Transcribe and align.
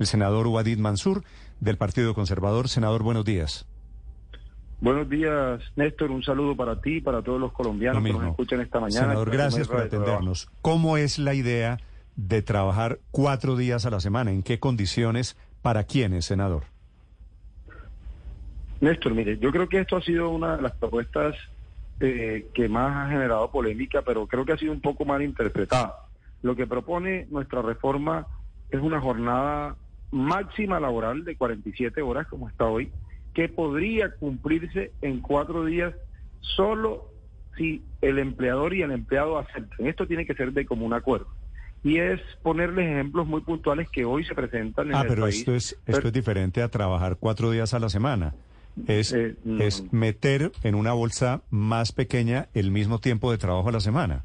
el 0.00 0.06
senador 0.06 0.46
Wadid 0.46 0.78
Mansur 0.78 1.22
del 1.60 1.76
Partido 1.76 2.14
Conservador. 2.14 2.68
Senador, 2.68 3.02
buenos 3.02 3.24
días. 3.24 3.66
Buenos 4.80 5.10
días, 5.10 5.60
Néstor. 5.76 6.10
Un 6.10 6.22
saludo 6.22 6.56
para 6.56 6.80
ti 6.80 6.96
y 6.96 7.00
para 7.02 7.22
todos 7.22 7.38
los 7.38 7.52
colombianos 7.52 8.02
que 8.02 8.12
nos 8.12 8.24
escuchan 8.24 8.62
esta 8.62 8.80
mañana. 8.80 9.08
Senador, 9.08 9.30
gracias 9.30 9.68
por 9.68 9.80
atendernos. 9.80 10.50
¿Cómo 10.62 10.96
es 10.96 11.18
la 11.18 11.34
idea 11.34 11.78
de 12.16 12.40
trabajar 12.40 12.98
cuatro 13.10 13.56
días 13.56 13.84
a 13.84 13.90
la 13.90 14.00
semana? 14.00 14.32
¿En 14.32 14.42
qué 14.42 14.58
condiciones? 14.58 15.36
¿Para 15.60 15.84
quiénes, 15.84 16.24
senador? 16.24 16.64
Néstor, 18.80 19.12
mire, 19.12 19.36
yo 19.36 19.52
creo 19.52 19.68
que 19.68 19.80
esto 19.80 19.98
ha 19.98 20.02
sido 20.02 20.30
una 20.30 20.56
de 20.56 20.62
las 20.62 20.72
propuestas 20.72 21.36
eh, 22.00 22.48
que 22.54 22.70
más 22.70 23.06
ha 23.06 23.10
generado 23.10 23.50
polémica, 23.50 24.00
pero 24.00 24.26
creo 24.26 24.46
que 24.46 24.54
ha 24.54 24.56
sido 24.56 24.72
un 24.72 24.80
poco 24.80 25.04
mal 25.04 25.20
interpretada. 25.20 26.06
Lo 26.40 26.56
que 26.56 26.66
propone 26.66 27.26
nuestra 27.30 27.60
reforma 27.60 28.26
es 28.70 28.80
una 28.80 28.98
jornada 28.98 29.76
máxima 30.10 30.80
laboral 30.80 31.24
de 31.24 31.36
47 31.36 32.02
horas, 32.02 32.26
como 32.28 32.48
está 32.48 32.66
hoy, 32.66 32.90
que 33.34 33.48
podría 33.48 34.10
cumplirse 34.16 34.92
en 35.02 35.20
cuatro 35.20 35.64
días 35.64 35.94
solo 36.40 37.08
si 37.56 37.82
el 38.00 38.18
empleador 38.18 38.74
y 38.74 38.82
el 38.82 38.90
empleado 38.92 39.38
aceptan. 39.38 39.86
Esto 39.86 40.06
tiene 40.06 40.26
que 40.26 40.34
ser 40.34 40.52
de 40.52 40.64
común 40.66 40.92
acuerdo. 40.94 41.28
Y 41.82 41.98
es 41.98 42.20
ponerles 42.42 42.88
ejemplos 42.90 43.26
muy 43.26 43.40
puntuales 43.40 43.88
que 43.90 44.04
hoy 44.04 44.24
se 44.24 44.34
presentan 44.34 44.88
en 44.88 44.94
ah, 44.94 45.02
el 45.02 45.08
pero 45.08 45.22
país. 45.22 45.38
esto 45.38 45.54
es 45.54 45.78
esto 45.86 46.08
es 46.08 46.12
diferente 46.12 46.62
a 46.62 46.68
trabajar 46.68 47.16
cuatro 47.18 47.50
días 47.50 47.72
a 47.72 47.78
la 47.78 47.88
semana. 47.88 48.34
Es, 48.86 49.12
Eh, 49.12 49.34
no. 49.44 49.62
es 49.62 49.92
meter 49.92 50.52
en 50.62 50.74
una 50.74 50.92
bolsa 50.92 51.42
más 51.50 51.92
pequeña 51.92 52.48
el 52.54 52.70
mismo 52.70 52.98
tiempo 52.98 53.30
de 53.30 53.38
trabajo 53.38 53.68
a 53.68 53.72
la 53.72 53.80
semana. 53.80 54.24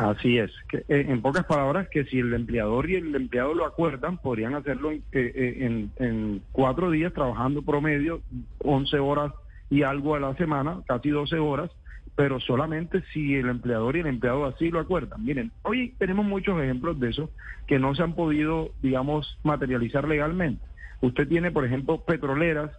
Así 0.00 0.38
es. 0.38 0.50
Eh, 0.72 1.06
en 1.08 1.20
pocas 1.20 1.44
palabras, 1.44 1.88
que 1.88 2.04
si 2.04 2.18
el 2.20 2.32
empleador 2.32 2.88
y 2.88 2.96
el 2.96 3.14
empleado 3.14 3.52
lo 3.52 3.66
acuerdan, 3.66 4.16
podrían 4.16 4.54
hacerlo 4.54 4.90
en, 4.92 5.02
eh, 5.12 5.88
eh, 5.96 6.40
cuatro 6.52 6.90
días, 6.90 7.12
trabajando 7.12 7.62
promedio 7.62 8.22
11 8.58 8.98
horas 8.98 9.32
y 9.68 9.82
algo 9.82 10.14
a 10.14 10.20
la 10.20 10.34
semana, 10.36 10.80
casi 10.86 11.10
12 11.10 11.38
horas, 11.38 11.70
pero 12.16 12.40
solamente 12.40 13.02
si 13.12 13.34
el 13.34 13.50
empleador 13.50 13.96
y 13.96 14.00
el 14.00 14.06
empleado 14.06 14.46
así 14.46 14.70
lo 14.70 14.80
acuerdan. 14.80 15.22
Miren, 15.22 15.52
hoy 15.62 15.94
tenemos 15.98 16.24
muchos 16.24 16.60
ejemplos 16.62 16.98
de 16.98 17.10
eso 17.10 17.30
que 17.66 17.78
no 17.78 17.94
se 17.94 18.02
han 18.02 18.14
podido, 18.14 18.70
digamos, 18.82 19.38
materializar 19.44 20.08
legalmente. 20.08 20.64
Usted 21.02 21.28
tiene, 21.28 21.50
por 21.50 21.66
ejemplo, 21.66 22.04
petroleras 22.04 22.70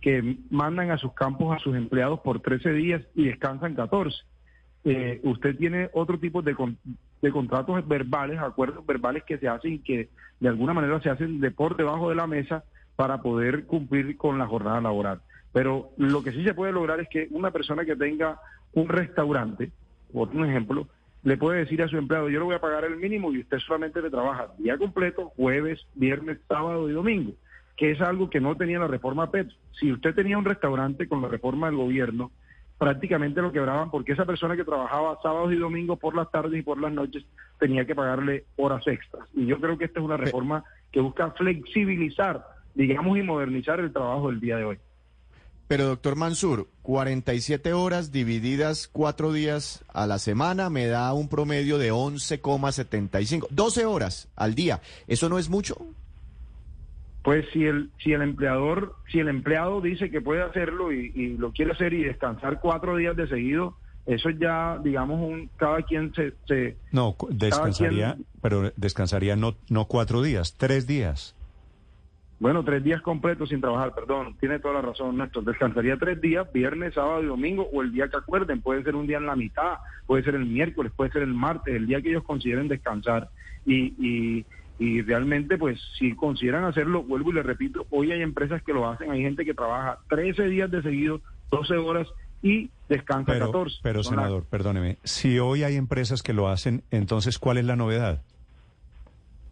que 0.00 0.38
mandan 0.50 0.90
a 0.90 0.98
sus 0.98 1.12
campos 1.12 1.54
a 1.54 1.58
sus 1.58 1.76
empleados 1.76 2.20
por 2.20 2.40
13 2.40 2.72
días 2.72 3.02
y 3.14 3.26
descansan 3.26 3.74
14 3.74 4.29
eh, 4.84 5.20
usted 5.24 5.56
tiene 5.56 5.90
otro 5.92 6.18
tipo 6.18 6.42
de, 6.42 6.54
con- 6.54 6.78
de 7.20 7.30
contratos 7.30 7.86
verbales, 7.86 8.38
acuerdos 8.38 8.84
verbales 8.86 9.22
que 9.24 9.38
se 9.38 9.48
hacen 9.48 9.74
y 9.74 9.78
que 9.80 10.08
de 10.40 10.48
alguna 10.48 10.72
manera 10.72 11.00
se 11.00 11.10
hacen 11.10 11.40
de 11.40 11.50
por 11.50 11.76
debajo 11.76 12.08
de 12.08 12.14
la 12.16 12.26
mesa 12.26 12.64
para 12.96 13.20
poder 13.22 13.64
cumplir 13.66 14.16
con 14.16 14.38
la 14.38 14.46
jornada 14.46 14.80
laboral. 14.80 15.20
Pero 15.52 15.90
lo 15.96 16.22
que 16.22 16.32
sí 16.32 16.44
se 16.44 16.54
puede 16.54 16.72
lograr 16.72 17.00
es 17.00 17.08
que 17.08 17.28
una 17.30 17.50
persona 17.50 17.84
que 17.84 17.96
tenga 17.96 18.38
un 18.72 18.88
restaurante, 18.88 19.70
por 20.12 20.28
un 20.28 20.44
ejemplo, 20.48 20.86
le 21.22 21.36
puede 21.36 21.58
decir 21.58 21.82
a 21.82 21.88
su 21.88 21.98
empleado, 21.98 22.30
yo 22.30 22.38
le 22.38 22.44
voy 22.46 22.54
a 22.54 22.60
pagar 22.60 22.84
el 22.84 22.96
mínimo 22.96 23.32
y 23.32 23.40
usted 23.40 23.58
solamente 23.58 24.00
le 24.00 24.10
trabaja 24.10 24.48
día 24.58 24.78
completo, 24.78 25.32
jueves, 25.36 25.84
viernes, 25.94 26.38
sábado 26.48 26.88
y 26.88 26.92
domingo, 26.92 27.32
que 27.76 27.90
es 27.90 28.00
algo 28.00 28.30
que 28.30 28.40
no 28.40 28.56
tenía 28.56 28.78
la 28.78 28.86
reforma 28.86 29.30
Petro. 29.30 29.54
Si 29.72 29.92
usted 29.92 30.14
tenía 30.14 30.38
un 30.38 30.44
restaurante 30.46 31.08
con 31.08 31.20
la 31.20 31.28
reforma 31.28 31.66
del 31.66 31.76
gobierno, 31.76 32.30
prácticamente 32.80 33.42
lo 33.42 33.52
quebraban 33.52 33.90
porque 33.90 34.12
esa 34.12 34.24
persona 34.24 34.56
que 34.56 34.64
trabajaba 34.64 35.18
sábados 35.22 35.52
y 35.52 35.56
domingos 35.56 35.98
por 35.98 36.16
las 36.16 36.30
tardes 36.30 36.58
y 36.58 36.62
por 36.62 36.80
las 36.80 36.90
noches 36.90 37.26
tenía 37.58 37.84
que 37.84 37.94
pagarle 37.94 38.46
horas 38.56 38.86
extras. 38.86 39.28
Y 39.34 39.44
yo 39.44 39.60
creo 39.60 39.76
que 39.76 39.84
esta 39.84 40.00
es 40.00 40.04
una 40.06 40.16
reforma 40.16 40.64
que 40.90 40.98
busca 41.00 41.30
flexibilizar, 41.32 42.42
digamos, 42.74 43.18
y 43.18 43.22
modernizar 43.22 43.80
el 43.80 43.92
trabajo 43.92 44.30
del 44.30 44.40
día 44.40 44.56
de 44.56 44.64
hoy. 44.64 44.78
Pero 45.68 45.84
doctor 45.84 46.16
Mansur, 46.16 46.68
47 46.80 47.74
horas 47.74 48.12
divididas 48.12 48.88
cuatro 48.88 49.34
días 49.34 49.84
a 49.92 50.06
la 50.06 50.18
semana 50.18 50.70
me 50.70 50.86
da 50.86 51.12
un 51.12 51.28
promedio 51.28 51.76
de 51.76 51.92
11,75. 51.92 53.46
12 53.50 53.84
horas 53.84 54.28
al 54.36 54.54
día. 54.54 54.80
¿Eso 55.06 55.28
no 55.28 55.38
es 55.38 55.50
mucho? 55.50 55.76
Pues 57.22 57.44
si 57.52 57.66
el 57.66 57.90
si 57.98 58.12
el 58.12 58.22
empleador, 58.22 58.96
si 59.12 59.18
el 59.20 59.28
empleado 59.28 59.80
dice 59.80 60.10
que 60.10 60.20
puede 60.22 60.42
hacerlo 60.42 60.92
y, 60.92 61.12
y 61.14 61.36
lo 61.36 61.52
quiere 61.52 61.72
hacer 61.72 61.92
y 61.92 62.02
descansar 62.04 62.60
cuatro 62.60 62.96
días 62.96 63.14
de 63.16 63.28
seguido, 63.28 63.76
eso 64.06 64.30
ya, 64.30 64.78
digamos, 64.82 65.20
un 65.20 65.50
cada 65.56 65.82
quien 65.82 66.14
se, 66.14 66.32
se 66.46 66.78
No, 66.92 67.14
descansaría, 67.28 68.14
quien- 68.14 68.26
pero 68.40 68.72
descansaría 68.76 69.36
no, 69.36 69.54
no 69.68 69.84
cuatro 69.84 70.22
días, 70.22 70.56
tres 70.56 70.86
días. 70.86 71.34
Bueno, 72.38 72.64
tres 72.64 72.82
días 72.82 73.02
completos 73.02 73.50
sin 73.50 73.60
trabajar, 73.60 73.94
perdón, 73.94 74.34
tiene 74.40 74.58
toda 74.58 74.72
la 74.74 74.80
razón, 74.80 75.18
Néstor. 75.18 75.44
Descansaría 75.44 75.98
tres 75.98 76.22
días, 76.22 76.50
viernes, 76.50 76.94
sábado 76.94 77.22
y 77.22 77.26
domingo, 77.26 77.68
o 77.70 77.82
el 77.82 77.92
día 77.92 78.08
que 78.08 78.16
acuerden. 78.16 78.62
Puede 78.62 78.82
ser 78.82 78.96
un 78.96 79.06
día 79.06 79.18
en 79.18 79.26
la 79.26 79.36
mitad, 79.36 79.74
puede 80.06 80.24
ser 80.24 80.36
el 80.36 80.46
miércoles, 80.46 80.90
puede 80.96 81.10
ser 81.12 81.20
el 81.20 81.34
martes, 81.34 81.74
el 81.74 81.86
día 81.86 82.00
que 82.00 82.08
ellos 82.08 82.24
consideren 82.24 82.66
descansar. 82.66 83.28
Y, 83.66 83.94
y, 83.98 84.46
y 84.80 85.02
realmente, 85.02 85.58
pues, 85.58 85.78
si 85.98 86.16
consideran 86.16 86.64
hacerlo, 86.64 87.02
vuelvo 87.02 87.30
y 87.30 87.34
le 87.34 87.42
repito, 87.42 87.86
hoy 87.90 88.12
hay 88.12 88.22
empresas 88.22 88.62
que 88.62 88.72
lo 88.72 88.88
hacen, 88.88 89.10
hay 89.10 89.20
gente 89.20 89.44
que 89.44 89.52
trabaja 89.52 89.98
13 90.08 90.44
días 90.44 90.70
de 90.70 90.80
seguido, 90.80 91.20
12 91.50 91.76
horas 91.76 92.08
y 92.40 92.70
descansa 92.88 93.30
Pero, 93.30 93.52
14. 93.52 93.76
pero 93.82 94.02
senador, 94.02 94.46
perdóneme, 94.46 94.96
si 95.04 95.38
hoy 95.38 95.64
hay 95.64 95.76
empresas 95.76 96.22
que 96.22 96.32
lo 96.32 96.48
hacen, 96.48 96.82
entonces 96.90 97.38
¿cuál 97.38 97.58
es 97.58 97.66
la 97.66 97.76
novedad? 97.76 98.22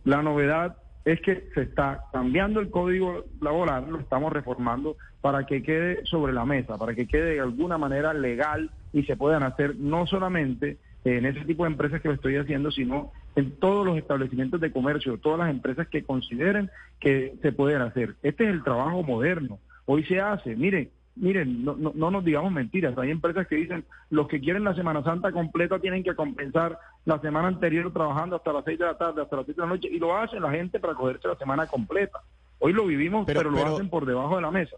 La 0.04 0.22
novedad 0.22 0.78
es 1.04 1.20
que 1.20 1.50
se 1.52 1.60
está 1.60 2.04
cambiando 2.10 2.60
el 2.60 2.70
código 2.70 3.26
laboral, 3.42 3.90
lo 3.90 4.00
estamos 4.00 4.32
reformando 4.32 4.96
para 5.20 5.44
que 5.44 5.62
quede 5.62 6.06
sobre 6.06 6.32
la 6.32 6.46
mesa, 6.46 6.78
para 6.78 6.94
que 6.94 7.06
quede 7.06 7.34
de 7.34 7.40
alguna 7.40 7.76
manera 7.76 8.14
legal 8.14 8.70
y 8.94 9.02
se 9.02 9.14
puedan 9.14 9.42
hacer 9.42 9.76
no 9.76 10.06
solamente 10.06 10.78
en 11.04 11.26
ese 11.26 11.40
tipo 11.44 11.64
de 11.64 11.70
empresas 11.70 12.00
que 12.02 12.08
lo 12.08 12.14
estoy 12.14 12.36
haciendo, 12.36 12.70
sino 12.70 13.12
en 13.36 13.52
todos 13.52 13.86
los 13.86 13.96
establecimientos 13.96 14.60
de 14.60 14.72
comercio, 14.72 15.18
todas 15.18 15.38
las 15.38 15.50
empresas 15.50 15.88
que 15.88 16.02
consideren 16.04 16.70
que 17.00 17.34
se 17.40 17.52
pueden 17.52 17.82
hacer. 17.82 18.16
Este 18.22 18.44
es 18.44 18.50
el 18.50 18.64
trabajo 18.64 19.02
moderno. 19.02 19.58
Hoy 19.86 20.04
se 20.04 20.20
hace. 20.20 20.56
Miren, 20.56 20.90
miren, 21.16 21.64
no, 21.64 21.76
no, 21.76 21.92
no 21.94 22.10
nos 22.10 22.24
digamos 22.24 22.52
mentiras. 22.52 22.96
Hay 22.98 23.10
empresas 23.10 23.46
que 23.46 23.56
dicen 23.56 23.84
los 24.10 24.28
que 24.28 24.40
quieren 24.40 24.64
la 24.64 24.74
Semana 24.74 25.02
Santa 25.04 25.32
completa 25.32 25.78
tienen 25.78 26.02
que 26.02 26.14
compensar 26.14 26.78
la 27.04 27.18
semana 27.20 27.48
anterior 27.48 27.92
trabajando 27.92 28.36
hasta 28.36 28.52
las 28.52 28.64
seis 28.64 28.78
de 28.78 28.84
la 28.84 28.98
tarde, 28.98 29.22
hasta 29.22 29.36
las 29.36 29.44
siete 29.46 29.60
de 29.62 29.66
la 29.66 29.72
noche, 29.72 29.88
y 29.90 29.98
lo 29.98 30.16
hacen 30.16 30.42
la 30.42 30.50
gente 30.50 30.78
para 30.78 30.94
cogerse 30.94 31.26
la 31.28 31.36
semana 31.36 31.66
completa. 31.66 32.18
Hoy 32.58 32.72
lo 32.72 32.84
vivimos, 32.86 33.24
Pero- 33.24 33.40
pero, 33.40 33.50
lo 33.50 33.56
pero- 33.58 33.74
hacen 33.76 33.88
por 33.88 34.04
debajo 34.04 34.36
de 34.36 34.42
la 34.42 34.50
mesa. 34.50 34.76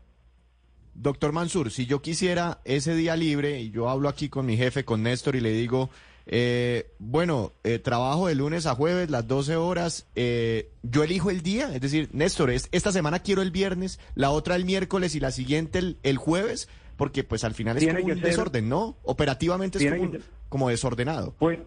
Doctor 0.95 1.33
Mansur, 1.33 1.71
si 1.71 1.87
yo 1.87 2.03
quisiera 2.03 2.59
ese 2.65 2.95
día 2.95 3.17
libre 3.17 3.61
y 3.61 3.71
yo 3.71 3.89
hablo 3.89 4.09
aquí 4.09 4.29
con 4.29 4.45
mi 4.45 4.57
jefe, 4.57 4.85
con 4.85 5.03
Néstor, 5.03 5.35
y 5.37 5.41
le 5.41 5.51
digo, 5.53 5.89
eh, 6.33 6.93
bueno, 7.01 7.53
eh, 7.65 7.81
trabajo 7.81 8.29
de 8.29 8.37
lunes 8.37 8.65
a 8.67 8.77
jueves, 8.77 9.11
las 9.11 9.27
12 9.27 9.57
horas, 9.57 10.07
eh, 10.15 10.71
yo 10.85 11.03
elijo 11.03 11.29
el 11.31 11.43
día, 11.43 11.75
es 11.75 11.81
decir, 11.81 12.09
Néstor, 12.13 12.51
es- 12.51 12.69
esta 12.71 12.93
semana 12.93 13.19
quiero 13.19 13.43
el 13.43 13.51
viernes, 13.51 13.99
la 14.15 14.31
otra 14.31 14.55
el 14.55 14.65
miércoles 14.65 15.17
y 15.17 15.21
la 15.21 15.33
siguiente 15.33 15.81
el, 15.81 15.97
el 16.05 16.19
jueves, 16.19 16.69
porque 16.97 17.25
pues 17.25 17.43
al 17.43 17.55
final 17.55 17.77
es 17.79 17.83
como 17.87 17.99
un 18.13 18.21
ser- 18.21 18.31
desorden, 18.31 18.69
¿no? 18.69 18.97
Operativamente 19.03 19.79
es 19.79 19.85
como, 19.91 20.03
un- 20.05 20.23
como 20.49 20.69
desordenado. 20.69 21.35
Pues 21.39 21.59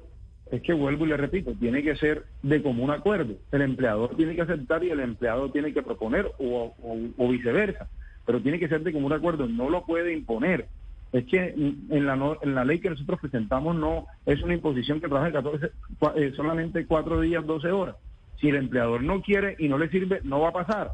es 0.49 0.61
que 0.61 0.71
vuelvo 0.73 1.05
y 1.05 1.09
le 1.09 1.17
repito, 1.17 1.51
tiene 1.59 1.83
que 1.83 1.95
ser 1.97 2.25
de 2.41 2.61
común 2.63 2.89
acuerdo. 2.91 3.33
El 3.51 3.63
empleador 3.63 4.15
tiene 4.15 4.33
que 4.35 4.43
aceptar 4.43 4.81
y 4.83 4.91
el 4.91 5.01
empleado 5.01 5.51
tiene 5.51 5.73
que 5.73 5.81
proponer 5.83 6.31
o, 6.39 6.73
o- 6.81 6.97
o 7.17 7.27
viceversa, 7.29 7.89
pero 8.25 8.41
tiene 8.41 8.59
que 8.59 8.69
ser 8.69 8.81
de 8.81 8.93
común 8.93 9.11
acuerdo, 9.11 9.45
no 9.45 9.69
lo 9.69 9.85
puede 9.85 10.13
imponer. 10.13 10.67
Es 11.13 11.25
que 11.25 11.53
en 11.55 12.05
la, 12.05 12.15
no- 12.17 12.37
en 12.41 12.55
la 12.55 12.65
ley 12.65 12.79
que 12.79 12.89
nosotros 12.89 13.19
presentamos 13.21 13.75
no 13.75 14.07
es 14.25 14.41
una 14.41 14.55
imposición 14.55 14.99
que 14.99 15.07
trabaje 15.07 15.31
14, 15.31 15.69
cua- 15.99 16.13
eh, 16.17 16.33
solamente 16.35 16.85
cuatro 16.87 17.21
días, 17.21 17.45
12 17.45 17.71
horas. 17.71 17.95
Si 18.41 18.49
el 18.49 18.55
empleador 18.57 19.01
no 19.03 19.21
quiere 19.21 19.55
y 19.59 19.69
no 19.69 19.77
le 19.77 19.89
sirve, 19.89 20.19
no 20.23 20.39
va 20.41 20.49
a 20.49 20.53
pasar. 20.53 20.89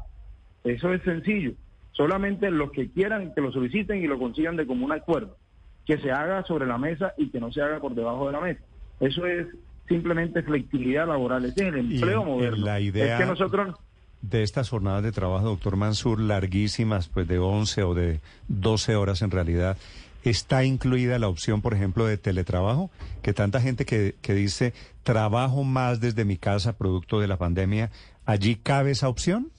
Eso 0.66 0.94
es 0.94 1.01
sencillo. 1.04 1.54
Solamente 1.94 2.51
los 2.51 2.71
que 2.71 2.89
quieran 2.92 3.33
que 3.33 3.42
lo 3.42 3.51
soliciten 3.51 4.04
y 4.04 4.07
lo 4.07 4.19
consigan 4.19 4.56
de 4.57 4.68
común 4.68 4.92
acuerdo. 4.92 5.38
Que 5.86 5.98
se 5.98 6.12
haga 6.12 6.44
sobre 6.44 6.68
la 6.68 6.77
mesa 6.77 7.13
y 7.18 7.30
que 7.30 7.39
no 7.39 7.51
se 7.51 7.62
haga 7.62 7.80
por 7.80 7.95
debajo 7.95 8.27
de 8.27 8.33
la 8.33 8.42
mesa. 8.42 8.62
Eso 9.00 9.25
es 9.25 9.48
simplemente 9.88 10.44
flexibilidad 10.44 11.07
laboral. 11.07 11.45
Ese 11.45 11.62
es 11.68 11.74
el 11.74 11.77
empleo 11.80 12.24
moderno. 12.25 12.65
la 12.65 12.80
idea- 12.80 13.15
Es 13.15 13.22
que 13.22 13.25
nosotros... 13.25 13.75
De 14.22 14.44
estas 14.44 14.69
jornadas 14.69 15.01
de 15.01 15.13
trabajo, 15.13 15.45
doctor 15.45 15.77
Mansur, 15.77 16.19
larguísimas, 16.19 17.07
pues 17.07 17.25
de 17.25 17.39
11 17.39 17.83
o 17.83 17.94
de 17.94 18.19
12 18.50 18.98
horas 18.98 19.22
en 19.22 19.31
realidad, 19.31 19.77
¿está 20.24 20.63
incluida 20.66 21.19
la 21.19 21.27
opción, 21.27 21.62
por 21.62 21.74
ejemplo, 21.74 22.06
de 22.06 22.18
teletrabajo? 22.18 22.89
Que 23.21 23.33
tanta 23.33 23.62
gente 23.62 23.86
que, 23.86 24.16
que 24.21 24.33
dice, 24.33 24.74
trabajo 25.04 25.63
más 25.63 26.00
desde 26.01 26.25
mi 26.25 26.38
casa 26.38 26.77
producto 26.77 27.19
de 27.19 27.27
la 27.27 27.38
pandemia, 27.38 27.92
¿allí 28.25 28.56
cabe 28.56 28.92
esa 28.92 29.10
opción? 29.10 29.50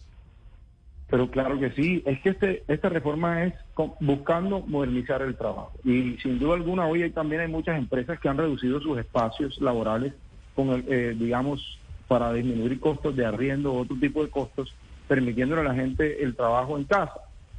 Pero 1.08 1.28
claro 1.30 1.58
que 1.58 1.70
sí, 1.72 2.02
es 2.06 2.20
que 2.20 2.30
este, 2.30 2.62
esta 2.68 2.88
reforma 2.88 3.44
es 3.44 3.54
buscando 3.98 4.60
modernizar 4.60 5.22
el 5.22 5.34
trabajo. 5.36 5.72
Y 5.84 6.16
sin 6.22 6.38
duda 6.38 6.54
alguna, 6.54 6.86
hoy 6.86 7.02
hay- 7.02 7.10
también 7.10 7.40
hay 7.40 7.48
muchas 7.48 7.76
empresas 7.76 8.20
que 8.20 8.28
han 8.28 8.38
reducido 8.38 8.80
sus 8.80 8.96
espacios 8.98 9.60
laborales, 9.60 10.12
con 10.54 10.68
el, 10.70 10.84
eh, 10.88 11.16
digamos, 11.18 11.78
para 12.06 12.32
disminuir 12.32 12.78
costos 12.78 13.16
de 13.16 13.24
arriendo 13.26 13.72
o 13.72 13.80
otro 13.80 13.96
tipo 13.98 14.22
de 14.24 14.30
costos. 14.30 14.74
permitiéndole 15.08 15.62
a 15.62 15.64
la 15.64 15.74
gente 15.74 16.22
el 16.22 16.36
trabajo 16.36 16.78
en 16.78 16.84
casa. 16.84 17.14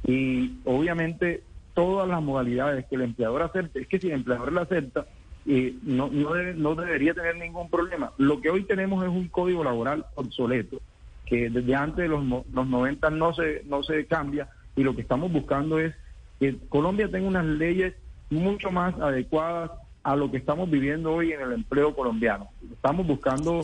Y 0.06 0.52
obviamente 0.64 1.42
todas 1.74 2.08
las 2.08 2.22
modalidades 2.22 2.86
que 2.86 2.96
el 2.96 3.02
empleador 3.02 3.42
acepte, 3.42 3.80
es 3.80 3.88
que 3.88 3.98
si 3.98 4.08
el 4.08 4.14
empleador 4.14 4.52
la 4.52 4.62
acepta, 4.62 5.06
eh, 5.46 5.74
no, 5.82 6.08
no, 6.08 6.34
no 6.34 6.74
debería 6.74 7.14
tener 7.14 7.36
ningún 7.36 7.68
problema. 7.68 8.12
Lo 8.18 8.40
que 8.40 8.50
hoy 8.50 8.64
tenemos 8.64 9.02
es 9.04 9.10
un 9.10 9.28
código 9.28 9.64
laboral 9.64 10.06
obsoleto, 10.14 10.80
que 11.26 11.50
desde 11.50 11.74
antes 11.74 11.98
de 11.98 12.08
los, 12.08 12.24
los 12.52 12.66
90 12.66 13.10
no 13.10 13.34
se, 13.34 13.62
no 13.66 13.82
se 13.82 14.06
cambia, 14.06 14.48
y 14.76 14.82
lo 14.82 14.94
que 14.94 15.02
estamos 15.02 15.32
buscando 15.32 15.78
es 15.78 15.94
que 16.38 16.56
Colombia 16.68 17.10
tenga 17.10 17.28
unas 17.28 17.44
leyes 17.44 17.94
mucho 18.30 18.70
más 18.70 18.98
adecuadas 18.98 19.70
a 20.02 20.16
lo 20.16 20.30
que 20.30 20.38
estamos 20.38 20.70
viviendo 20.70 21.12
hoy 21.12 21.32
en 21.32 21.40
el 21.40 21.52
empleo 21.52 21.94
colombiano. 21.94 22.48
Estamos 22.72 23.06
buscando 23.06 23.62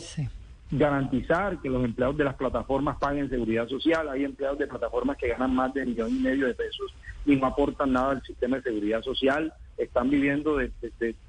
garantizar 0.70 1.60
que 1.60 1.70
los 1.70 1.84
empleados 1.84 2.16
de 2.16 2.24
las 2.24 2.34
plataformas 2.34 2.98
paguen 2.98 3.30
seguridad 3.30 3.68
social. 3.68 4.08
Hay 4.08 4.24
empleados 4.24 4.58
de 4.58 4.66
plataformas 4.66 5.16
que 5.16 5.28
ganan 5.28 5.54
más 5.54 5.72
de 5.72 5.86
millón 5.86 6.10
y 6.10 6.20
medio 6.20 6.46
de 6.46 6.54
pesos 6.54 6.94
y 7.24 7.36
no 7.36 7.46
aportan 7.46 7.92
nada 7.92 8.12
al 8.12 8.22
sistema 8.22 8.56
de 8.56 8.64
seguridad 8.64 9.02
social. 9.02 9.52
Están 9.78 10.10
viviendo, 10.10 10.56
de, 10.56 10.70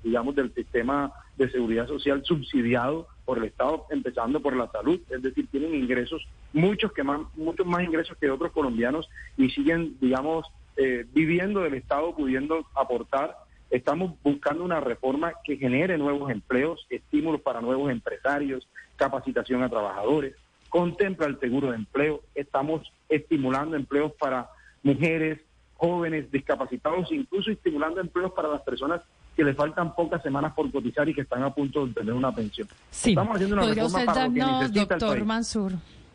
digamos, 0.04 0.36
del 0.36 0.54
sistema 0.54 1.14
de 1.38 1.50
seguridad 1.50 1.88
social 1.88 2.22
subsidiado 2.26 3.08
por 3.24 3.38
el 3.38 3.46
Estado, 3.46 3.86
empezando 3.92 4.42
por 4.42 4.56
la 4.56 4.70
salud. 4.72 5.00
Es 5.10 5.22
decir, 5.22 5.48
tienen 5.50 5.74
ingresos, 5.74 6.28
muchos, 6.52 6.92
que 6.92 7.04
más, 7.04 7.22
muchos 7.36 7.66
más 7.66 7.84
ingresos 7.84 8.18
que 8.18 8.30
otros 8.30 8.52
colombianos 8.52 9.08
y 9.38 9.50
siguen, 9.52 9.96
digamos, 10.02 10.46
eh, 10.76 11.06
viviendo 11.14 11.62
del 11.62 11.76
Estado, 11.76 12.14
pudiendo 12.16 12.66
aportar 12.76 13.36
Estamos 13.70 14.16
buscando 14.24 14.64
una 14.64 14.80
reforma 14.80 15.34
que 15.44 15.58
genere 15.58 15.98
nuevos 15.98 16.32
empleos, 16.32 16.88
estímulos 16.90 17.42
para 17.42 17.62
nuevos 17.62 17.92
empresarios, 17.92 18.68
capacitación 19.00 19.64
a 19.64 19.70
trabajadores, 19.70 20.36
contempla 20.70 21.26
el 21.26 21.40
seguro 21.40 21.72
de 21.72 21.78
empleo, 21.78 22.22
estamos 22.36 22.82
estimulando 23.10 23.76
empleos 23.76 24.12
para 24.20 24.48
mujeres, 24.84 25.40
jóvenes, 25.76 26.32
discapacitados, 26.32 27.12
incluso 27.12 27.50
estimulando 27.50 28.00
empleos 28.00 28.32
para 28.34 28.50
las 28.50 28.62
personas 28.62 29.02
que 29.36 29.44
le 29.44 29.56
faltan 29.56 29.96
pocas 29.96 30.22
semanas 30.22 30.54
por 30.54 30.70
cotizar 30.72 31.10
y 31.10 31.16
que 31.16 31.22
están 31.22 31.42
a 31.42 31.52
punto 31.52 31.88
de 31.88 31.94
tener 31.94 32.14
una 32.14 32.32
pensión. 32.32 32.68
Sí. 32.92 33.12
Estamos 33.12 33.36
haciendo 33.36 33.56
una 33.56 33.66
reforma 33.66 34.06
para 34.06 34.20
darnos, 34.28 34.74
doctor 34.74 35.26
Mansur, 35.26 35.72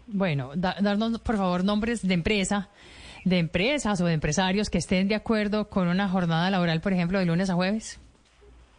bueno, 0.07 0.53
darnos 0.55 1.19
por 1.19 1.37
favor 1.37 1.65
nombres 1.65 2.07
de 2.07 2.15
empresa 2.15 2.69
de 3.25 3.39
empresas 3.39 4.01
o 4.01 4.07
de 4.07 4.13
empresarios 4.13 4.71
que 4.71 4.79
estén 4.79 5.09
de 5.09 5.15
acuerdo 5.15 5.69
con 5.69 5.89
una 5.89 6.09
jornada 6.09 6.51
laboral, 6.51 6.81
por 6.81 6.93
ejemplo, 6.93 7.19
de 7.19 7.27
lunes 7.27 7.51
a 7.51 7.55
jueves? 7.55 8.01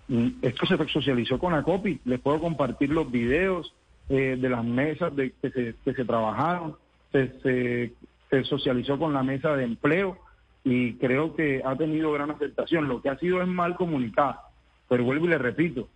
Mm, 0.08 0.28
esto 0.44 0.66
se 0.68 0.78
socializó 0.88 1.40
con 1.40 1.54
la 1.54 1.64
COPI. 1.64 2.02
Les 2.06 2.20
puedo 2.20 2.40
compartir 2.40 2.92
los 2.92 3.12
videos 3.12 3.74
eh, 4.10 4.38
de 4.40 4.50
las 4.50 4.64
mesas 4.64 5.16
de, 5.16 5.32
que, 5.42 5.50
se, 5.50 5.76
que 5.84 5.94
se 5.94 6.06
trabajaron. 6.06 6.76
Se, 7.12 7.92
se, 8.30 8.44
socializó 8.44 9.00
con 9.00 9.14
la 9.14 9.24
mesa 9.24 9.56
de 9.56 9.64
empleo 9.64 10.18
y 10.66 10.96
creo 10.96 11.36
que 11.36 11.62
ha 11.64 11.76
tenido 11.76 12.12
gran 12.12 12.32
aceptación. 12.32 12.88
Lo 12.88 13.02
que 13.02 13.10
ha 13.10 13.18
sido 13.18 13.42
es 13.42 13.48
mal 13.48 13.76
comunicado. 13.76 14.36
Pero 14.90 15.06
vuelvo 15.06 15.26
y 15.26 15.30
le 15.30 15.38
repito, 15.38 15.88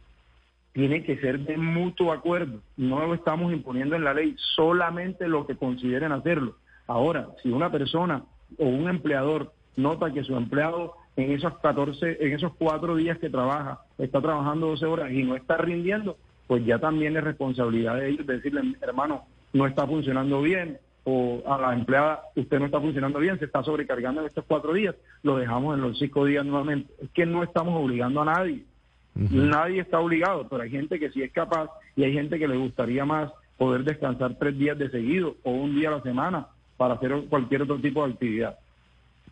tiene 0.71 1.03
que 1.03 1.17
ser 1.17 1.39
de 1.39 1.57
mutuo 1.57 2.13
acuerdo. 2.13 2.61
No 2.77 3.05
lo 3.05 3.13
estamos 3.13 3.51
imponiendo 3.51 3.95
en 3.95 4.05
la 4.05 4.13
ley, 4.13 4.35
solamente 4.55 5.27
lo 5.27 5.45
que 5.45 5.57
consideren 5.57 6.11
hacerlo. 6.11 6.55
Ahora, 6.87 7.27
si 7.43 7.49
una 7.49 7.69
persona 7.71 8.23
o 8.57 8.65
un 8.65 8.87
empleador 8.89 9.51
nota 9.75 10.11
que 10.11 10.23
su 10.23 10.35
empleado 10.35 10.95
en 11.15 11.31
esos 11.31 11.57
14, 11.59 12.17
en 12.19 12.33
esos 12.33 12.53
cuatro 12.57 12.95
días 12.95 13.17
que 13.17 13.29
trabaja, 13.29 13.81
está 13.97 14.21
trabajando 14.21 14.67
12 14.67 14.85
horas 14.85 15.11
y 15.11 15.23
no 15.23 15.35
está 15.35 15.57
rindiendo, 15.57 16.17
pues 16.49 16.65
ya 16.65 16.79
también 16.79 17.15
es 17.15 17.23
responsabilidad 17.23 17.97
de 17.97 18.09
ellos 18.09 18.25
decirle, 18.25 18.61
hermano, 18.81 19.25
no 19.53 19.67
está 19.67 19.85
funcionando 19.85 20.41
bien, 20.41 20.79
o 21.03 21.43
a 21.45 21.59
la 21.59 21.73
empleada, 21.75 22.23
usted 22.35 22.57
no 22.57 22.65
está 22.65 22.81
funcionando 22.81 23.19
bien, 23.19 23.37
se 23.37 23.45
está 23.45 23.63
sobrecargando 23.63 24.21
en 24.21 24.27
estos 24.27 24.45
cuatro 24.45 24.73
días, 24.73 24.95
lo 25.21 25.37
dejamos 25.37 25.75
en 25.75 25.81
los 25.81 25.99
cinco 25.99 26.25
días 26.25 26.43
nuevamente. 26.43 26.91
Es 27.03 27.09
que 27.11 27.27
no 27.27 27.43
estamos 27.43 27.79
obligando 27.79 28.23
a 28.23 28.25
nadie. 28.25 28.65
Nadie 29.13 29.81
está 29.81 29.99
obligado, 29.99 30.47
pero 30.49 30.63
hay 30.63 30.71
gente 30.71 30.99
que 30.99 31.11
sí 31.11 31.21
es 31.21 31.31
capaz 31.31 31.69
y 31.95 32.03
hay 32.03 32.13
gente 32.13 32.39
que 32.39 32.47
le 32.47 32.57
gustaría 32.57 33.05
más 33.05 33.31
poder 33.59 33.83
descansar 33.83 34.35
tres 34.39 34.57
días 34.57 34.77
de 34.79 34.89
seguido 34.89 35.35
o 35.43 35.51
un 35.51 35.75
día 35.75 35.89
a 35.89 35.97
la 35.97 36.01
semana 36.01 36.47
para 36.77 36.95
hacer 36.95 37.13
cualquier 37.29 37.61
otro 37.61 37.77
tipo 37.77 38.03
de 38.03 38.13
actividad. 38.13 38.57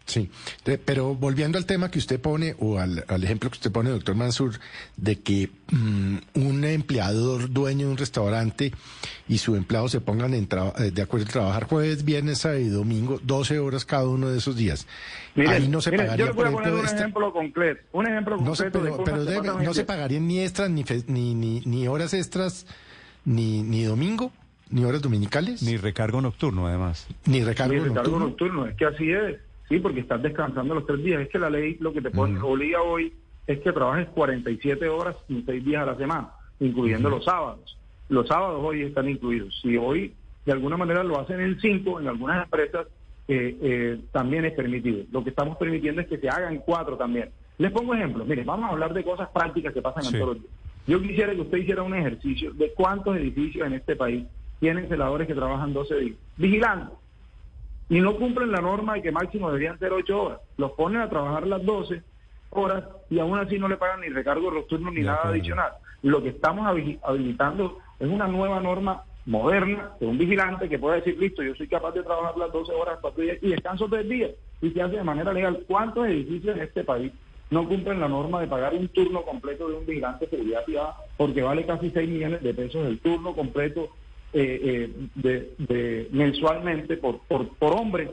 Sí, 0.07 0.29
pero 0.85 1.15
volviendo 1.15 1.57
al 1.57 1.65
tema 1.65 1.91
que 1.91 1.99
usted 1.99 2.19
pone, 2.19 2.55
o 2.59 2.79
al, 2.79 3.03
ejemplo 3.23 3.49
que 3.49 3.55
usted 3.55 3.73
pone, 3.73 3.89
doctor 3.89 4.15
Mansur, 4.15 4.53
de 4.95 5.19
que 5.19 5.49
mm, 5.69 6.17
un 6.35 6.63
empleador 6.63 7.51
dueño 7.51 7.87
de 7.87 7.91
un 7.91 7.97
restaurante 7.97 8.71
y 9.27 9.37
su 9.39 9.57
empleado 9.57 9.89
se 9.89 9.99
pongan 9.99 10.33
en 10.33 10.47
eh, 10.79 10.91
de 10.91 11.01
acuerdo 11.01 11.27
a 11.27 11.29
trabajar 11.29 11.65
jueves, 11.65 12.05
viernes, 12.05 12.37
sábado 12.39 12.61
y 12.61 12.69
domingo, 12.69 13.19
12 13.21 13.59
horas 13.59 13.83
cada 13.83 14.07
uno 14.07 14.29
de 14.29 14.37
esos 14.37 14.55
días. 14.55 14.87
Ahí 15.35 15.67
no 15.67 15.81
se 15.81 15.91
pagaría, 15.91 16.27
yo 16.27 16.33
voy 16.33 16.47
a 16.47 16.51
poner 16.51 16.73
un 16.73 16.85
ejemplo 16.85 17.33
concreto. 17.33 17.81
Un 17.91 18.07
ejemplo 18.07 18.37
no 18.37 18.55
se, 18.55 18.71
pero, 18.71 19.03
no 19.61 19.73
se 19.73 19.83
pagarían 19.83 20.25
ni 20.25 20.39
extras, 20.39 20.69
ni, 20.69 20.85
ni, 21.07 21.35
ni, 21.35 21.61
ni 21.65 21.87
horas 21.89 22.13
extras, 22.13 22.65
ni, 23.25 23.61
ni 23.61 23.83
domingo. 23.83 24.31
¿Ni 24.69 24.83
horas 24.83 25.01
dominicales? 25.01 25.63
Ni 25.63 25.77
recargo 25.77 26.19
nocturno, 26.19 26.67
además. 26.67 27.07
Ni 27.25 27.41
recargo, 27.41 27.73
Ni 27.73 27.79
recargo 27.79 28.19
nocturno. 28.19 28.67
Es 28.67 28.75
que 28.75 28.85
así 28.85 29.11
es. 29.11 29.37
Sí, 29.69 29.79
porque 29.79 29.99
estás 29.99 30.21
descansando 30.21 30.75
los 30.75 30.85
tres 30.85 31.03
días. 31.03 31.21
Es 31.21 31.29
que 31.29 31.39
la 31.39 31.49
ley 31.49 31.77
lo 31.79 31.93
que 31.93 32.01
te 32.01 32.11
pone, 32.11 32.39
obliga 32.41 32.81
hoy 32.81 33.13
es 33.45 33.59
que 33.59 33.71
trabajes 33.71 34.07
47 34.09 34.87
horas 34.89 35.15
en 35.29 35.45
seis 35.45 35.63
días 35.63 35.83
a 35.83 35.91
la 35.91 35.97
semana, 35.97 36.31
incluyendo 36.59 37.09
los 37.09 37.25
sábados. 37.25 37.77
Los 38.09 38.27
sábados 38.27 38.61
hoy 38.63 38.83
están 38.83 39.09
incluidos. 39.09 39.59
Si 39.61 39.75
hoy 39.77 40.13
de 40.45 40.51
alguna 40.53 40.77
manera 40.77 41.03
lo 41.03 41.19
hacen 41.19 41.41
en 41.41 41.59
cinco, 41.59 41.99
en 41.99 42.07
algunas 42.07 42.45
empresas 42.45 42.87
eh, 43.27 43.57
eh, 43.61 43.99
también 44.13 44.45
es 44.45 44.53
permitido. 44.53 45.03
Lo 45.11 45.23
que 45.23 45.31
estamos 45.31 45.57
permitiendo 45.57 46.01
es 46.01 46.07
que 46.07 46.17
se 46.17 46.29
haga 46.29 46.49
en 46.49 46.59
cuatro 46.59 46.95
también. 46.95 47.29
Les 47.57 47.71
pongo 47.71 47.93
ejemplos. 47.93 48.25
Miren, 48.25 48.45
vamos 48.45 48.69
a 48.69 48.73
hablar 48.73 48.93
de 48.93 49.03
cosas 49.03 49.27
prácticas 49.29 49.73
que 49.73 49.81
pasan 49.81 50.05
en 50.05 50.11
todos 50.11 50.35
los 50.35 50.41
días. 50.41 50.53
Yo 50.87 51.01
quisiera 51.01 51.33
que 51.33 51.41
usted 51.41 51.57
hiciera 51.57 51.83
un 51.83 51.93
ejercicio 51.93 52.53
de 52.53 52.71
cuántos 52.73 53.17
edificios 53.17 53.67
en 53.67 53.73
este 53.73 53.97
país 53.97 54.25
tienen 54.61 54.87
celadores 54.87 55.27
que 55.27 55.35
trabajan 55.35 55.73
12 55.73 55.95
días, 55.99 56.17
vigilando. 56.37 56.97
Y 57.89 57.99
no 58.01 58.15
cumplen 58.15 58.51
la 58.51 58.61
norma 58.61 58.95
de 58.95 59.01
que 59.01 59.11
máximo 59.11 59.47
deberían 59.47 59.79
ser 59.79 59.93
8 59.93 60.21
horas. 60.21 60.39
Los 60.57 60.71
ponen 60.71 61.01
a 61.01 61.09
trabajar 61.09 61.47
las 61.47 61.65
12 61.65 62.01
horas 62.49 62.83
y 63.09 63.19
aún 63.19 63.37
así 63.37 63.57
no 63.57 63.67
le 63.67 63.77
pagan 63.77 64.01
ni 64.01 64.09
recargo 64.09 64.51
nocturno 64.51 64.91
ni 64.91 65.01
nada 65.01 65.29
adicional. 65.29 65.71
Lo 66.01 66.21
que 66.21 66.29
estamos 66.29 66.67
habilitando 67.03 67.79
es 67.99 68.09
una 68.09 68.27
nueva 68.27 68.59
norma 68.59 69.03
moderna 69.25 69.91
de 69.99 70.05
un 70.05 70.17
vigilante 70.17 70.69
que 70.69 70.79
pueda 70.79 70.95
decir, 70.95 71.17
listo, 71.17 71.43
yo 71.43 71.55
soy 71.55 71.67
capaz 71.67 71.91
de 71.91 72.03
trabajar 72.03 72.37
las 72.37 72.51
12 72.51 72.71
horas, 72.73 72.99
4 73.01 73.23
días 73.23 73.37
y 73.41 73.49
descanso 73.49 73.87
3 73.89 74.07
días. 74.07 74.31
Y 74.61 74.71
se 74.71 74.81
hace 74.81 74.97
de 74.97 75.03
manera 75.03 75.33
legal. 75.33 75.63
¿Cuántos 75.67 76.07
edificios 76.07 76.55
en 76.55 76.63
este 76.63 76.83
país 76.83 77.11
no 77.49 77.67
cumplen 77.67 77.99
la 77.99 78.07
norma 78.07 78.41
de 78.41 78.47
pagar 78.47 78.73
un 78.73 78.87
turno 78.89 79.21
completo 79.23 79.69
de 79.69 79.75
un 79.75 79.85
vigilante 79.85 80.25
de 80.25 80.31
seguridad 80.31 80.65
privada 80.65 80.95
porque 81.15 81.41
vale 81.41 81.65
casi 81.65 81.89
6 81.89 82.09
millones 82.09 82.43
de 82.43 82.53
pesos 82.53 82.85
el 82.85 82.99
turno 82.99 83.33
completo 83.33 83.89
eh, 84.33 84.89
eh, 85.23 85.55
de, 85.57 86.07
mensualmente 86.11 86.97
por, 86.97 87.19
por, 87.27 87.47
por 87.57 87.73
hombre. 87.73 88.09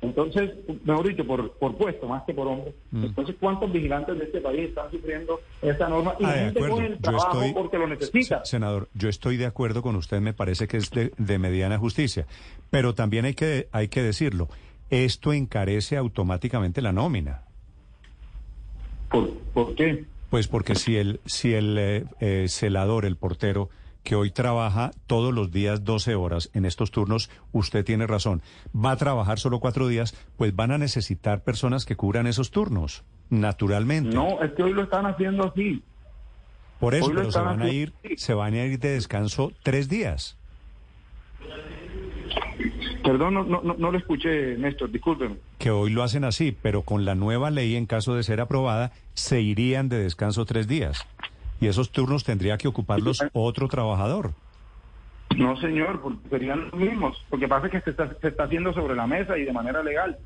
Entonces, 0.00 0.50
mejor 0.84 1.08
dicho, 1.08 1.26
por, 1.26 1.50
por 1.52 1.76
puesto 1.76 2.06
más 2.06 2.24
que 2.24 2.34
por 2.34 2.46
hombre. 2.46 2.74
Mm. 2.90 3.04
Entonces, 3.04 3.36
¿cuántos 3.40 3.72
vigilantes 3.72 4.18
de 4.18 4.24
este 4.24 4.40
país 4.40 4.68
están 4.68 4.90
sufriendo 4.90 5.40
esta 5.62 5.88
norma? 5.88 6.14
Y 6.20 6.24
ah, 6.24 6.32
gente 6.52 6.86
el 6.86 6.98
trabajo 6.98 7.40
porque 7.54 7.78
lo 7.78 7.86
necesita. 7.86 8.44
Senador, 8.44 8.88
yo 8.92 9.08
estoy 9.08 9.38
de 9.38 9.46
acuerdo 9.46 9.80
con 9.80 9.96
usted, 9.96 10.20
me 10.20 10.34
parece 10.34 10.68
que 10.68 10.76
es 10.76 10.90
de, 10.90 11.12
de 11.16 11.38
mediana 11.38 11.78
justicia. 11.78 12.26
Pero 12.70 12.94
también 12.94 13.24
hay 13.24 13.34
que, 13.34 13.68
hay 13.72 13.88
que 13.88 14.02
decirlo, 14.02 14.48
esto 14.90 15.32
encarece 15.32 15.96
automáticamente 15.96 16.82
la 16.82 16.92
nómina. 16.92 17.42
¿Por, 19.10 19.30
por 19.54 19.74
qué? 19.74 20.04
Pues 20.28 20.48
porque 20.48 20.74
si 20.74 20.96
el, 20.96 21.20
si 21.24 21.54
el 21.54 21.78
eh, 21.78 22.04
eh 22.20 22.46
celador, 22.48 23.04
el 23.04 23.16
portero, 23.16 23.70
que 24.04 24.14
hoy 24.14 24.30
trabaja 24.30 24.92
todos 25.06 25.34
los 25.34 25.50
días 25.50 25.82
12 25.82 26.14
horas 26.14 26.50
en 26.52 26.66
estos 26.66 26.90
turnos, 26.90 27.30
usted 27.52 27.84
tiene 27.84 28.06
razón, 28.06 28.42
va 28.74 28.92
a 28.92 28.96
trabajar 28.96 29.38
solo 29.38 29.58
cuatro 29.58 29.88
días, 29.88 30.14
pues 30.36 30.54
van 30.54 30.70
a 30.70 30.78
necesitar 30.78 31.42
personas 31.42 31.86
que 31.86 31.96
cubran 31.96 32.26
esos 32.26 32.50
turnos, 32.50 33.02
naturalmente. 33.30 34.14
No, 34.14 34.42
es 34.42 34.52
que 34.52 34.62
hoy 34.62 34.74
lo 34.74 34.82
están 34.82 35.06
haciendo 35.06 35.50
así. 35.50 35.82
Por 36.78 36.94
eso, 36.94 37.10
pero 37.14 37.32
se 37.32 37.40
van 37.40 37.62
a 37.62 37.68
ir, 37.68 37.92
se 38.16 38.34
van 38.34 38.52
a 38.54 38.64
ir 38.64 38.78
de 38.78 38.90
descanso 38.90 39.52
tres 39.62 39.88
días. 39.88 40.36
Perdón, 43.02 43.34
no, 43.34 43.44
no, 43.44 43.62
no 43.62 43.90
lo 43.90 43.98
escuché, 43.98 44.56
Néstor, 44.56 44.90
discúlpeme. 44.90 45.36
Que 45.58 45.70
hoy 45.70 45.90
lo 45.90 46.02
hacen 46.02 46.24
así, 46.24 46.56
pero 46.60 46.82
con 46.82 47.04
la 47.04 47.14
nueva 47.14 47.50
ley, 47.50 47.76
en 47.76 47.86
caso 47.86 48.14
de 48.14 48.22
ser 48.22 48.40
aprobada, 48.40 48.92
se 49.14 49.40
irían 49.40 49.88
de 49.88 49.98
descanso 49.98 50.44
tres 50.44 50.68
días 50.68 51.06
y 51.60 51.66
esos 51.66 51.90
turnos 51.90 52.24
tendría 52.24 52.58
que 52.58 52.68
ocuparlos 52.68 53.22
otro 53.32 53.68
trabajador. 53.68 54.32
No, 55.36 55.56
señor, 55.56 56.00
porque 56.00 56.28
serían 56.28 56.70
los 56.70 56.74
mismos. 56.74 57.24
Lo 57.30 57.38
que 57.38 57.48
pasa 57.48 57.66
es 57.66 57.72
que 57.72 57.80
se 57.80 57.90
está, 57.90 58.14
se 58.20 58.28
está 58.28 58.44
haciendo 58.44 58.72
sobre 58.72 58.94
la 58.94 59.06
mesa 59.06 59.36
y 59.36 59.44
de 59.44 59.52
manera 59.52 59.82
legal. 59.82 60.16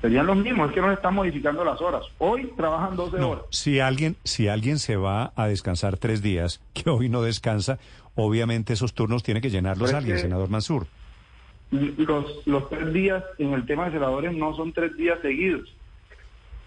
Serían 0.00 0.26
los 0.26 0.36
mismos, 0.36 0.68
es 0.68 0.74
que 0.74 0.80
no 0.80 0.88
se 0.88 0.94
están 0.94 1.14
modificando 1.14 1.62
las 1.62 1.80
horas. 1.80 2.02
Hoy 2.18 2.50
trabajan 2.56 2.96
12 2.96 3.18
horas. 3.18 3.44
Si 3.50 3.80
alguien, 3.80 4.16
si 4.24 4.48
alguien 4.48 4.78
se 4.78 4.96
va 4.96 5.32
a 5.36 5.46
descansar 5.46 5.98
tres 5.98 6.22
días, 6.22 6.62
que 6.72 6.88
hoy 6.88 7.08
no 7.08 7.22
descansa, 7.22 7.78
obviamente 8.14 8.72
esos 8.72 8.94
turnos 8.94 9.22
tiene 9.22 9.40
que 9.40 9.50
llenarlos 9.50 9.92
alguien, 9.92 10.18
senador 10.18 10.48
Mansur. 10.48 10.86
los, 11.70 12.46
los 12.46 12.68
tres 12.70 12.92
días 12.92 13.22
en 13.38 13.52
el 13.52 13.66
tema 13.66 13.86
de 13.86 13.92
celadores 13.92 14.34
no 14.34 14.54
son 14.54 14.72
tres 14.72 14.96
días 14.96 15.18
seguidos. 15.20 15.74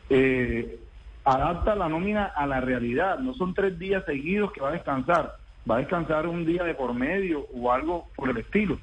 Eh, 0.09 0.79
adapta 1.23 1.75
la 1.75 1.89
nómina 1.89 2.25
a 2.25 2.45
la 2.45 2.61
realidad, 2.61 3.19
no 3.19 3.33
son 3.33 3.53
tres 3.53 3.77
días 3.79 4.03
seguidos 4.05 4.51
que 4.51 4.61
va 4.61 4.69
a 4.69 4.73
descansar, 4.73 5.37
va 5.69 5.75
a 5.75 5.79
descansar 5.79 6.27
un 6.27 6.45
día 6.45 6.63
de 6.63 6.75
por 6.75 6.93
medio 6.93 7.47
o 7.53 7.71
algo 7.71 8.07
por 8.15 8.29
el 8.29 8.37
estilo. 8.37 8.77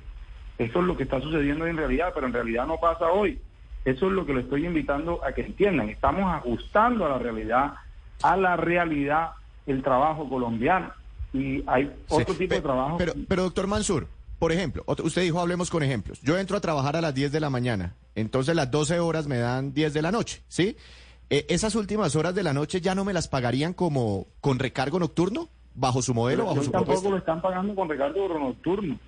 Eso 0.58 0.80
es 0.80 0.84
lo 0.84 0.96
que 0.96 1.04
está 1.04 1.20
sucediendo 1.20 1.66
en 1.66 1.76
realidad, 1.76 2.12
pero 2.14 2.26
en 2.26 2.32
realidad 2.32 2.66
no 2.66 2.78
pasa 2.78 3.06
hoy. 3.06 3.40
Eso 3.84 4.06
es 4.06 4.12
lo 4.12 4.26
que 4.26 4.34
le 4.34 4.40
estoy 4.42 4.66
invitando 4.66 5.24
a 5.24 5.32
que 5.32 5.40
entiendan. 5.40 5.88
Estamos 5.88 6.30
ajustando 6.34 7.06
a 7.06 7.08
la 7.08 7.18
realidad, 7.18 7.72
a 8.22 8.36
la 8.36 8.56
realidad 8.56 9.30
el 9.66 9.82
trabajo 9.82 10.28
colombiano. 10.28 10.92
Y 11.32 11.62
hay 11.66 11.90
otro 12.08 12.34
tipo 12.34 12.54
de 12.54 12.60
trabajo. 12.60 12.98
Pero, 12.98 13.14
pero 13.26 13.42
doctor 13.44 13.66
Mansur, 13.66 14.06
por 14.38 14.52
ejemplo, 14.52 14.84
usted 14.86 15.22
dijo 15.22 15.40
hablemos 15.40 15.70
con 15.70 15.82
ejemplos. 15.82 16.20
Yo 16.22 16.36
entro 16.38 16.56
a 16.56 16.60
trabajar 16.60 16.96
a 16.96 17.00
las 17.00 17.14
10 17.14 17.32
de 17.32 17.40
la 17.40 17.50
mañana, 17.50 17.94
entonces 18.14 18.54
las 18.54 18.70
12 18.70 18.98
horas 18.98 19.26
me 19.26 19.38
dan 19.38 19.72
10 19.72 19.94
de 19.94 20.02
la 20.02 20.12
noche, 20.12 20.42
¿sí? 20.48 20.76
Eh, 21.30 21.46
¿Esas 21.48 21.76
últimas 21.76 22.16
horas 22.16 22.34
de 22.34 22.42
la 22.42 22.52
noche 22.52 22.80
ya 22.80 22.96
no 22.96 23.04
me 23.04 23.12
las 23.12 23.28
pagarían 23.28 23.72
como 23.72 24.26
con 24.40 24.58
recargo 24.58 24.98
nocturno? 24.98 25.48
¿Bajo 25.74 26.02
su 26.02 26.12
modelo? 26.12 26.44
bajo 26.44 26.62
su 26.62 26.72
tampoco 26.72 27.10
lo 27.12 27.16
están 27.16 27.40
pagando 27.40 27.72
con 27.76 27.88
recargo 27.88 28.28
nocturno. 28.36 28.98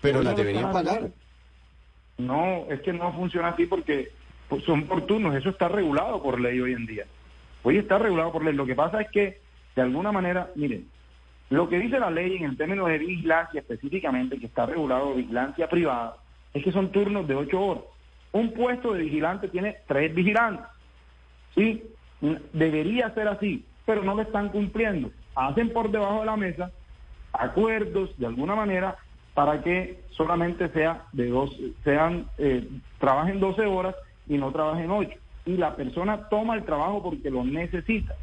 Pero 0.00 0.22
las 0.22 0.34
deberían 0.34 0.72
pagar. 0.72 1.10
No, 2.16 2.64
es 2.70 2.80
que 2.80 2.94
no 2.94 3.12
funciona 3.12 3.48
así 3.48 3.66
porque 3.66 4.10
pues, 4.48 4.64
son 4.64 4.84
por 4.84 5.06
turnos. 5.06 5.34
Eso 5.34 5.50
está 5.50 5.68
regulado 5.68 6.22
por 6.22 6.40
ley 6.40 6.58
hoy 6.60 6.72
en 6.72 6.86
día. 6.86 7.04
Hoy 7.62 7.76
está 7.76 7.98
regulado 7.98 8.32
por 8.32 8.42
ley. 8.42 8.54
Lo 8.54 8.64
que 8.64 8.74
pasa 8.74 9.02
es 9.02 9.10
que, 9.10 9.40
de 9.76 9.82
alguna 9.82 10.12
manera, 10.12 10.50
miren, 10.54 10.88
lo 11.50 11.68
que 11.68 11.78
dice 11.78 11.98
la 11.98 12.10
ley 12.10 12.36
en 12.36 12.44
el 12.44 12.56
término 12.56 12.86
de 12.86 12.96
vigilancia 12.96 13.60
específicamente, 13.60 14.38
que 14.38 14.46
está 14.46 14.64
regulado 14.64 15.14
vigilancia 15.14 15.68
privada, 15.68 16.16
es 16.54 16.64
que 16.64 16.72
son 16.72 16.90
turnos 16.90 17.28
de 17.28 17.34
ocho 17.34 17.60
horas. 17.60 17.84
Un 18.32 18.54
puesto 18.54 18.94
de 18.94 19.02
vigilante 19.02 19.48
tiene 19.48 19.76
tres 19.86 20.14
vigilantes. 20.14 20.64
Sí, 21.54 21.82
debería 22.52 23.12
ser 23.14 23.28
así, 23.28 23.64
pero 23.86 24.02
no 24.02 24.14
lo 24.14 24.22
están 24.22 24.50
cumpliendo. 24.50 25.10
Hacen 25.34 25.72
por 25.72 25.90
debajo 25.90 26.20
de 26.20 26.26
la 26.26 26.36
mesa 26.36 26.70
acuerdos 27.32 28.10
de 28.18 28.26
alguna 28.26 28.54
manera 28.54 28.96
para 29.34 29.62
que 29.62 30.00
solamente 30.10 30.68
sea 30.70 31.04
de 31.12 31.28
dos, 31.28 31.50
sean, 31.84 32.26
eh, 32.38 32.68
trabajen 32.98 33.40
12 33.40 33.64
horas 33.66 33.94
y 34.28 34.36
no 34.36 34.52
trabajen 34.52 34.90
8. 34.90 35.10
Y 35.46 35.56
la 35.56 35.76
persona 35.76 36.28
toma 36.28 36.56
el 36.56 36.64
trabajo 36.64 37.02
porque 37.02 37.30
lo 37.30 37.44
necesita, 37.44 38.14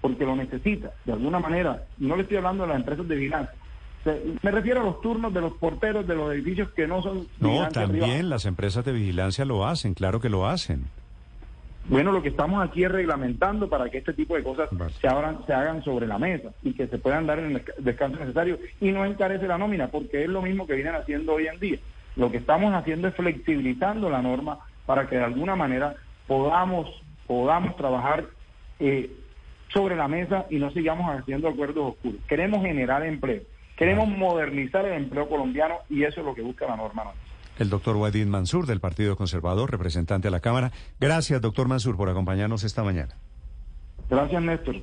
porque 0.00 0.24
lo 0.24 0.36
necesita, 0.36 0.92
de 1.04 1.12
alguna 1.12 1.38
manera. 1.38 1.84
No 1.98 2.16
le 2.16 2.22
estoy 2.22 2.36
hablando 2.38 2.64
de 2.64 2.68
las 2.68 2.78
empresas 2.78 3.08
de 3.08 3.16
vigilancia. 3.16 3.54
Me 4.42 4.50
refiero 4.52 4.82
a 4.82 4.84
los 4.84 5.00
turnos 5.00 5.34
de 5.34 5.40
los 5.40 5.54
porteros 5.54 6.06
de 6.06 6.14
los 6.14 6.32
edificios 6.32 6.68
que 6.70 6.86
no 6.86 7.02
son... 7.02 7.26
No, 7.40 7.68
también 7.68 8.28
las 8.28 8.44
empresas 8.44 8.84
de 8.84 8.92
vigilancia 8.92 9.44
lo 9.44 9.66
hacen, 9.66 9.94
claro 9.94 10.20
que 10.20 10.28
lo 10.28 10.46
hacen. 10.46 10.86
Bueno, 11.88 12.10
lo 12.10 12.20
que 12.20 12.30
estamos 12.30 12.66
aquí 12.66 12.82
es 12.82 12.90
reglamentando 12.90 13.68
para 13.68 13.88
que 13.88 13.98
este 13.98 14.12
tipo 14.12 14.34
de 14.34 14.42
cosas 14.42 14.68
se, 15.00 15.06
abran, 15.06 15.46
se 15.46 15.52
hagan 15.52 15.84
sobre 15.84 16.08
la 16.08 16.18
mesa 16.18 16.50
y 16.64 16.72
que 16.72 16.88
se 16.88 16.98
puedan 16.98 17.26
dar 17.26 17.38
en 17.38 17.52
el 17.52 17.64
descanso 17.78 18.18
necesario 18.18 18.58
y 18.80 18.90
no 18.90 19.04
encarece 19.04 19.46
la 19.46 19.56
nómina, 19.56 19.86
porque 19.86 20.24
es 20.24 20.28
lo 20.28 20.42
mismo 20.42 20.66
que 20.66 20.74
vienen 20.74 20.96
haciendo 20.96 21.34
hoy 21.34 21.46
en 21.46 21.60
día. 21.60 21.78
Lo 22.16 22.30
que 22.30 22.38
estamos 22.38 22.74
haciendo 22.74 23.06
es 23.06 23.14
flexibilizando 23.14 24.10
la 24.10 24.20
norma 24.20 24.58
para 24.84 25.08
que 25.08 25.16
de 25.16 25.22
alguna 25.22 25.54
manera 25.54 25.94
podamos, 26.26 26.90
podamos 27.28 27.76
trabajar 27.76 28.24
eh, 28.80 29.08
sobre 29.68 29.94
la 29.94 30.08
mesa 30.08 30.46
y 30.50 30.56
no 30.56 30.72
sigamos 30.72 31.08
haciendo 31.16 31.48
acuerdos 31.48 31.92
oscuros. 31.92 32.20
Queremos 32.26 32.62
generar 32.62 33.06
empleo, 33.06 33.42
queremos 33.76 34.08
modernizar 34.08 34.84
el 34.86 34.94
empleo 34.94 35.28
colombiano 35.28 35.76
y 35.88 36.02
eso 36.02 36.20
es 36.20 36.26
lo 36.26 36.34
que 36.34 36.42
busca 36.42 36.66
la 36.66 36.76
norma 36.76 37.04
el 37.58 37.70
doctor 37.70 37.96
Wadid 37.96 38.26
Mansur 38.26 38.66
del 38.66 38.80
Partido 38.80 39.16
Conservador, 39.16 39.70
representante 39.70 40.28
a 40.28 40.30
la 40.30 40.40
Cámara. 40.40 40.72
Gracias, 41.00 41.40
doctor 41.40 41.68
Mansur, 41.68 41.96
por 41.96 42.08
acompañarnos 42.08 42.64
esta 42.64 42.82
mañana. 42.82 43.14
Gracias, 44.08 44.42
Néstor. 44.42 44.76